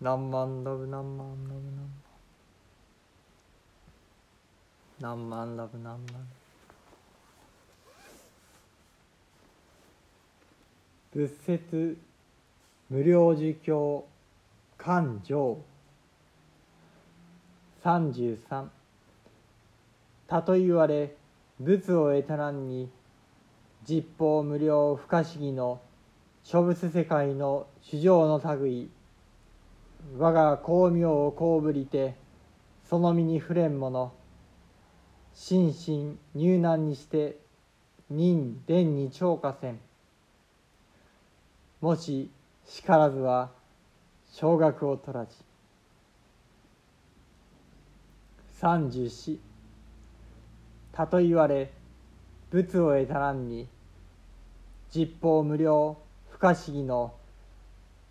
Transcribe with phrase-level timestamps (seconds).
[0.00, 1.60] 何万ラブ何万ラブ
[5.00, 6.26] 何万何万ラブ何万
[11.12, 11.96] 仏説
[12.90, 14.04] 無料儒教
[14.76, 15.58] 勘定
[17.84, 18.66] 33
[20.26, 21.14] たと言われ
[21.60, 22.90] 仏を得たらんに
[23.88, 25.80] 実法無料不可思議の
[26.42, 28.90] 諸仏世界の主情の類
[30.18, 32.14] 我が光明をこうぶりて
[32.88, 34.12] その身に触れんもの。
[35.34, 37.38] 心身入難にして
[38.08, 39.80] 任伝に超過せん。
[41.80, 42.30] もし
[42.66, 43.50] しからずは
[44.32, 45.32] 小学を取らじ
[48.60, 49.40] 三十四。
[50.92, 51.72] たと言われ
[52.50, 53.66] 仏を得たらんに
[54.94, 55.98] 実法無料
[56.30, 57.14] 不可思議の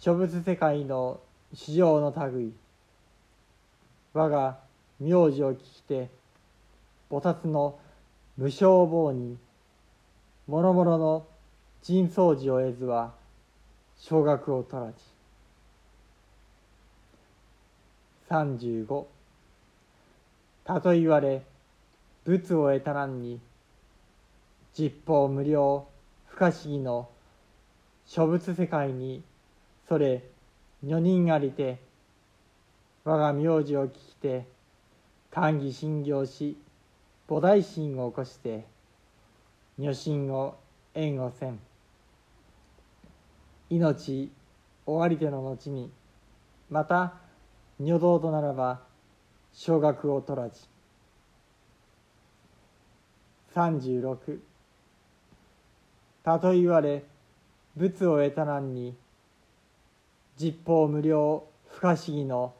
[0.00, 1.20] 諸仏世界の
[1.54, 2.52] 市場の類。
[4.12, 4.58] 我が
[5.00, 6.08] 名字を聞きて
[7.10, 7.78] 菩薩の
[8.36, 9.36] 無償棒に
[10.46, 11.26] もろもろの
[11.82, 13.12] 人相寺を得ずは
[13.98, 14.94] 小学を取らじ
[18.30, 19.04] 35
[20.64, 21.42] たと言われ
[22.24, 23.40] 仏を得たらんに
[24.76, 25.86] 実法無料
[26.26, 27.08] 不可思議の
[28.06, 29.22] 諸仏世界に
[29.88, 30.22] それ
[30.86, 31.78] 女人ありて
[33.04, 34.46] 我が名字を聞きて
[35.30, 36.58] 歓喜心行し
[37.26, 38.66] 菩提心を起こして
[39.78, 40.58] 女心を
[40.94, 41.58] 縁をせん。
[43.70, 44.30] 命
[44.84, 45.90] 終わりての後に
[46.68, 47.14] また
[47.80, 48.82] 女道とならば
[49.54, 50.60] 小学を取らじ
[53.54, 54.38] 36
[56.22, 57.04] たと言われ
[57.74, 58.94] 仏を得たなんに
[60.36, 62.54] 実法無料不可思議の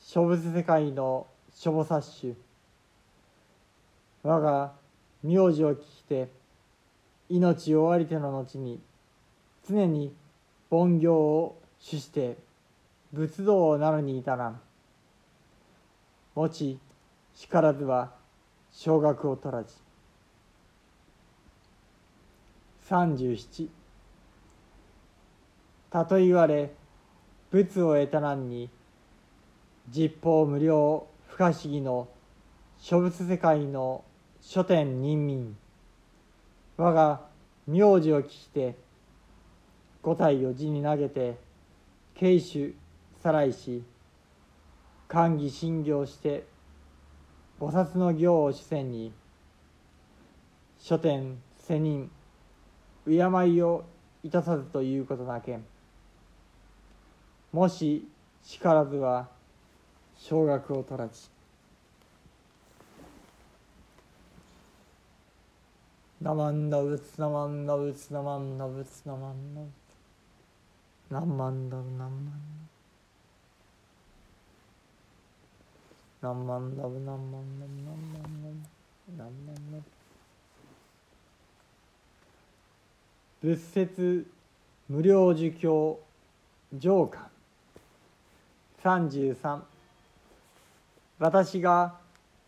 [0.00, 2.34] 諸仏世界の諸菩薩種
[4.22, 4.72] 我が
[5.22, 6.28] 名字を聞きて
[7.28, 8.80] 命終わりての後に
[9.68, 10.14] 常に
[10.70, 12.36] 凡行を主して
[13.12, 14.60] 仏道をなるに至らん。
[16.34, 16.78] もち
[17.34, 18.12] しからずは
[18.72, 19.74] 小学を取らじ
[22.88, 23.68] 37
[25.90, 26.70] たと言われ
[27.52, 28.70] 仏を得たらんに
[29.90, 32.08] 実法無料不可思議の
[32.78, 34.04] 諸仏世界の
[34.40, 35.54] 書店人民
[36.78, 37.20] 我が
[37.66, 38.74] 名字を聞きて
[40.00, 41.36] 五体を地に投げて
[42.14, 42.74] 慶主
[43.22, 43.84] さらいし
[45.06, 46.44] 歓喜信行して
[47.60, 49.12] 菩薩の行を主戦に
[50.78, 52.10] 書店世人
[53.06, 53.84] 敬いを
[54.24, 55.71] いたさずということなけん。
[57.52, 58.08] もし
[58.42, 59.28] しからずは
[60.16, 61.28] 小学を取らじ
[66.22, 69.70] ナマンダブツナマンダブツナマンダブツナマンダブツ
[71.10, 72.32] ナマンダブナマン
[76.22, 79.82] ナマンダブナマンダブナマンダブナマンダブ
[83.42, 84.26] 仏説
[84.88, 85.98] 無料儒教
[86.78, 87.31] 上巻
[88.82, 89.60] 33
[91.18, 91.94] 私が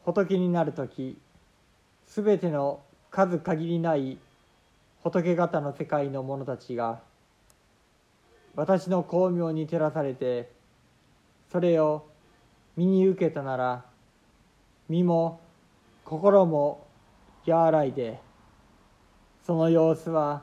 [0.04, 1.16] 仏になる時
[2.06, 2.80] すべての
[3.10, 4.18] 数限りない
[5.04, 7.00] 仏方の世界の者たちが
[8.56, 10.50] 私の光明に照らされて
[11.52, 12.06] それを
[12.76, 13.84] 身に受けたなら
[14.88, 15.40] 身も
[16.04, 16.84] 心も
[17.46, 18.18] 和らいで
[19.46, 20.42] その様子は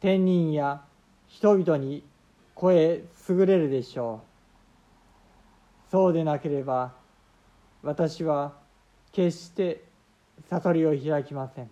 [0.00, 0.82] 天人や
[1.26, 2.02] 人々に
[2.54, 4.35] 声優れるでしょう。
[5.90, 6.92] そうでなければ
[7.82, 8.54] 私は
[9.12, 9.84] 決して
[10.50, 11.70] 悟りを開きません。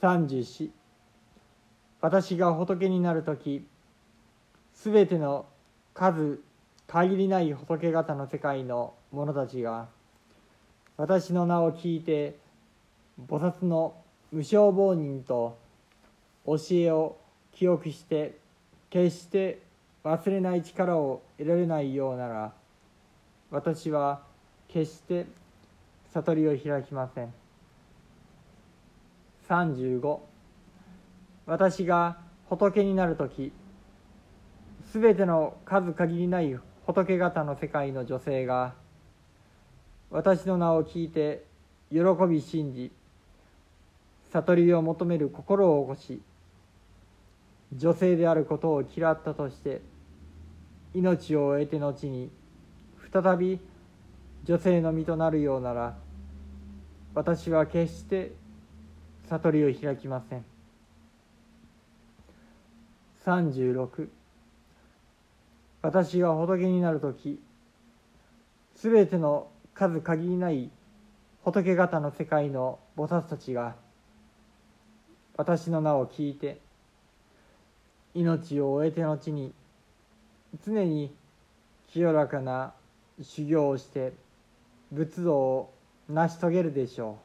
[0.00, 0.70] 34
[2.00, 3.66] 私が仏になる時
[4.74, 5.46] すべての
[5.94, 6.40] 数
[6.86, 9.88] 限りない仏方の世界の者たちが
[10.96, 12.38] 私の名を聞いて
[13.28, 13.96] 菩薩の
[14.30, 15.58] 無償亡人と
[16.44, 17.16] 教えを
[17.52, 18.38] 記憶して
[18.90, 19.65] 決して
[20.06, 22.52] 忘れない力を得られないようなら
[23.50, 24.22] 私は
[24.68, 25.26] 決して
[26.12, 27.34] 悟りを開きません。
[29.48, 30.18] 35
[31.46, 32.18] 私が
[32.48, 33.50] 仏になる時
[34.92, 36.56] すべての数限りない
[36.86, 38.74] 仏方の世界の女性が
[40.12, 41.42] 私の名を聞いて
[41.90, 41.98] 喜
[42.28, 42.92] び信じ
[44.32, 46.22] 悟りを求める心を起こし
[47.74, 49.80] 女性であることを嫌ったとして
[50.94, 52.30] 命を得て後に
[53.12, 53.60] 再び
[54.44, 55.96] 女性の身となるようなら
[57.14, 58.32] 私は決して
[59.28, 60.44] 悟りを開きません。
[63.26, 64.08] 36
[65.82, 67.40] 私が仏になる時
[68.76, 70.70] すべての数限りない
[71.42, 73.74] 仏方の世界の菩薩たちが
[75.36, 76.60] 私の名を聞いて
[78.14, 79.52] 命を終えて後に
[80.64, 81.14] 常に
[81.88, 82.72] 清らかな
[83.22, 84.12] 修行をして
[84.92, 85.74] 仏道を
[86.08, 87.18] 成し遂げるでしょ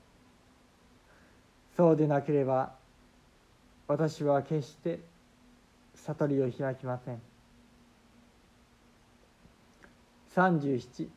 [1.74, 1.76] う。
[1.78, 2.74] そうでなければ
[3.88, 5.00] 私は決して
[5.96, 7.22] 悟りを開きません。
[10.36, 11.10] 37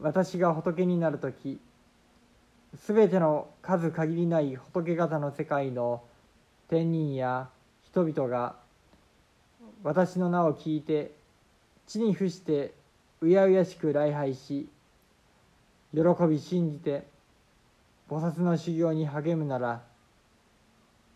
[0.00, 1.60] 私が仏になる時
[2.78, 6.02] すべての数限りない仏方の世界の
[6.68, 7.48] 天人や
[7.82, 8.59] 人々が
[9.82, 11.12] 私の名を聞いて
[11.86, 12.74] 地に伏して
[13.20, 14.68] うやうやしく礼拝し
[15.94, 17.06] 喜び信じて
[18.08, 19.82] 菩薩の修行に励むなら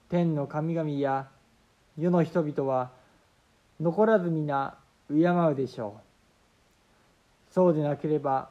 [0.09, 1.29] 天の神々や
[1.99, 2.91] 世の人々は
[3.81, 4.77] 残らず皆
[5.09, 6.01] 敬うでしょ
[7.51, 8.51] うそうでなければ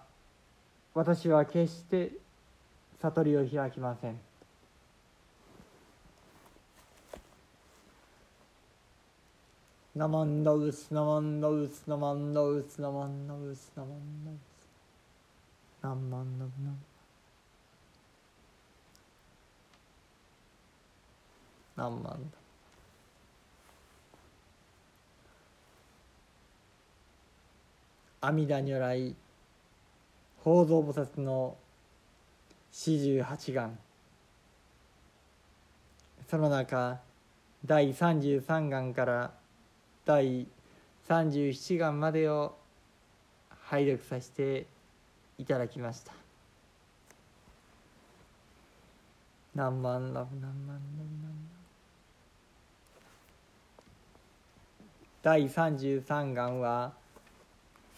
[0.93, 2.11] 私は決して
[3.01, 4.17] 悟りを開きません。
[9.95, 16.51] ナマンダウスナマンダウスナマンダウスナマンダウスナマンダウスナマンダウス
[21.75, 22.31] ナマン
[28.21, 29.15] ダ阿弥陀如来
[30.43, 31.55] 法蔵菩薩の
[32.71, 33.77] 四十八願
[36.27, 36.99] その中
[37.63, 39.42] 第三十三願から
[40.05, 40.47] 第
[41.07, 42.55] 37巻までを
[43.65, 44.65] 拝読させて
[45.37, 46.13] いただきました。
[49.55, 51.33] 何万ラブ何万ラブ何万
[55.21, 56.91] 第33巻は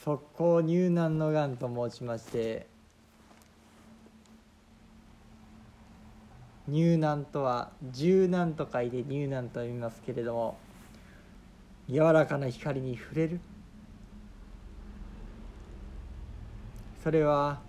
[0.04, 2.68] 速攻入難の願と申しまして
[6.68, 10.57] 入難とは柔軟と書いて入難と読みますけれども
[11.90, 13.40] 柔らかな光に触れる。
[17.04, 17.60] それは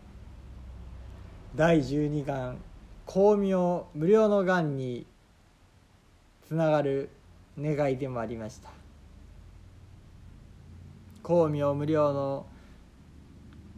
[1.55, 2.57] 第十二願
[3.07, 5.07] 光明無料の願に
[6.49, 7.11] つながる
[7.59, 8.71] 願いでもありました。
[11.23, 12.47] 光明無料の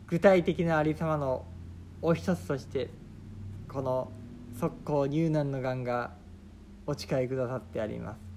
[0.06, 1.44] 具体的なありさまの
[2.02, 2.90] お一つとして
[3.68, 4.12] この
[4.60, 6.12] 速攻入難の願が
[6.86, 8.27] お誓いくださってあります。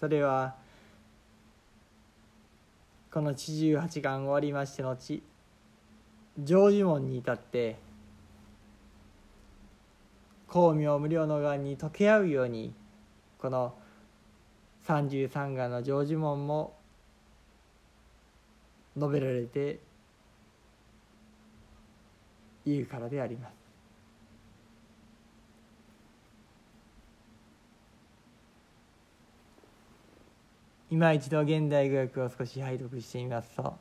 [0.00, 0.54] それは
[3.12, 5.22] この四十八願終わりましてのち
[6.42, 7.76] 成就門に至って
[10.48, 12.72] 光明無料の願に溶け合うように
[13.38, 13.74] この
[14.86, 16.74] 三十三願の成就門も
[18.96, 19.80] 述べられて
[22.64, 23.59] いるからであります。
[30.90, 33.76] 今一度現代語訳を少し拝読してみますと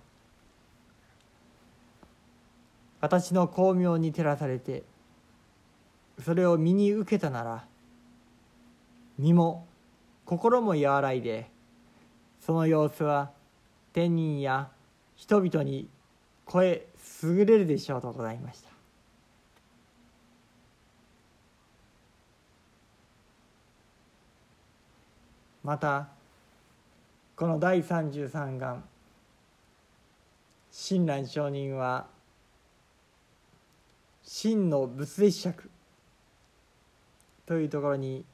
[3.01, 4.83] 私の巧妙に照らされて
[6.23, 7.65] それを身に受けたなら
[9.17, 9.67] 身も
[10.25, 11.49] 心も和らいで
[12.45, 13.31] その様子は
[13.93, 14.69] 天人や
[15.15, 15.89] 人々に
[16.45, 16.85] 声
[17.23, 18.69] 優れるでしょうとございました。
[25.63, 26.18] また
[27.39, 28.83] この第33願。
[30.73, 32.05] 親鸞上人は
[34.23, 35.69] 真の仏弟子釈
[37.45, 38.25] というところに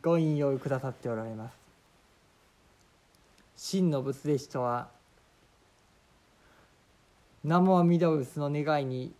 [0.00, 1.56] ご引用くださっておられます。
[3.56, 4.86] 真の仏弟子とは
[7.42, 9.12] 南無阿弥陀仏の願いに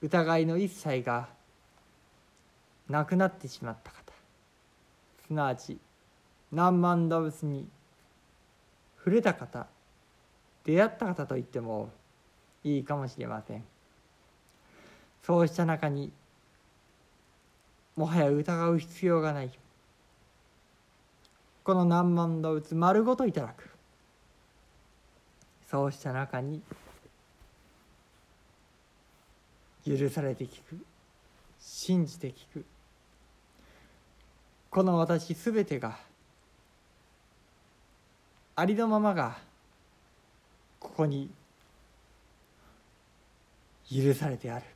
[0.00, 1.35] 疑いの一切が
[2.88, 4.12] 亡くなってしまった方。
[5.26, 5.78] すなわち
[6.52, 7.68] 何万動物に
[8.98, 9.66] 触れた方
[10.64, 11.90] 出会った方と言っても
[12.64, 13.64] いいかもしれません。
[15.22, 16.12] そうした中に
[17.96, 19.50] もはや疑う必要がない。
[21.64, 23.68] この何万動物丸ごといただく。
[25.68, 26.62] そうした中に
[29.84, 30.84] 許されて聞く
[31.60, 32.64] 信じて聞く
[34.76, 35.96] この私すべてが
[38.56, 39.38] ありのままが
[40.78, 41.30] ここに
[43.90, 44.66] 許されてある。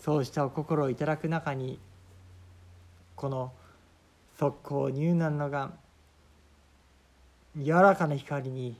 [0.00, 1.78] そうしたお心をいただく中に
[3.14, 3.52] この
[4.38, 5.78] 速攻入難のがん
[7.62, 8.78] 柔らかな光に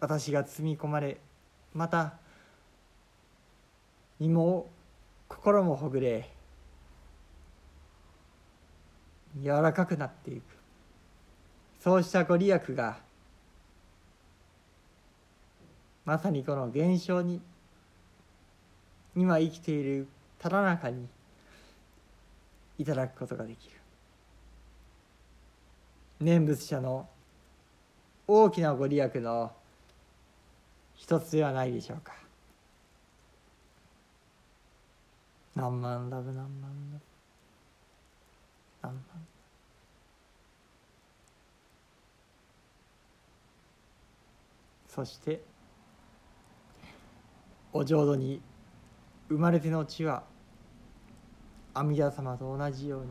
[0.00, 1.18] 私が包み込まれ
[1.74, 2.21] また
[4.22, 4.70] 身も
[5.26, 6.30] 心もほぐれ
[9.42, 10.42] 柔らかくなっていく。
[11.80, 12.98] そうしたご利益が
[16.04, 17.40] まさにこの現象に
[19.16, 20.06] 今生きている
[20.38, 21.08] ただ中に
[22.78, 23.74] いただくことができる。
[26.20, 27.08] 念仏者の
[28.28, 29.50] 大きなご利益の
[30.94, 32.21] 一つではないでしょうか。
[35.54, 37.04] 何万ラブ何万ラブ
[38.82, 39.02] 何万
[44.88, 45.42] そして
[47.72, 48.42] お浄土に
[49.28, 50.24] 生まれての地は
[51.74, 53.08] 阿弥陀様と同じように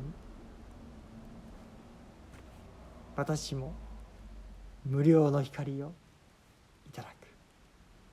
[3.16, 3.74] 私も
[4.86, 5.94] 無料の光を